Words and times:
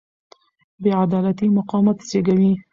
بې 0.81 0.91
عدالتي 1.03 1.45
مقاومت 1.57 1.97
زېږوي 2.09 2.51